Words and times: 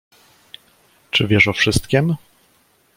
"Czy 1.11 1.27
wiesz 1.27 1.47
o 1.47 1.53
wszystkiem?" 1.53 2.15